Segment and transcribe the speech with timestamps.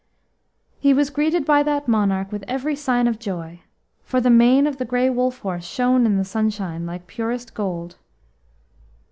[0.79, 3.59] He was greeted by that monarch with every sign of joy,
[4.03, 7.97] for the mane of the Grey Wolfhorse shone in the sunshine like purest gold.